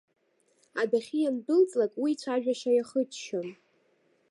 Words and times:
Адәахьы 0.81 1.17
иандәылҵлак, 1.21 1.93
уи 2.01 2.11
ицәажәашьа 2.13 2.71
иахыччон. 2.73 3.47